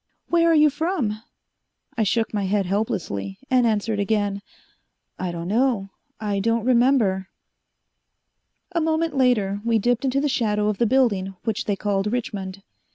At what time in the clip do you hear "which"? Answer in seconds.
11.43-11.65